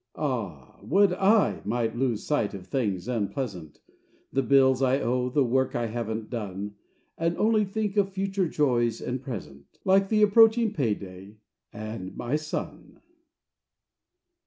Ah, 0.15 0.79
would 0.81 1.13
I 1.13 1.61
might 1.63 1.95
lose 1.95 2.25
sight 2.25 2.55
of 2.55 2.65
things 2.65 3.07
unpleasant: 3.07 3.81
The 4.33 4.41
bills 4.41 4.81
I 4.81 4.99
owe; 4.99 5.29
the 5.29 5.43
work 5.43 5.75
I 5.75 5.85
haven't 5.85 6.31
done. 6.31 6.73
And 7.19 7.37
only 7.37 7.65
think 7.65 7.97
of 7.97 8.09
future 8.09 8.47
joys 8.47 8.99
and 8.99 9.21
present, 9.21 9.77
Like 9.85 10.09
the 10.09 10.23
approaching 10.23 10.73
payday, 10.73 11.37
and 11.71 12.17
my 12.17 12.35
son. 12.35 12.99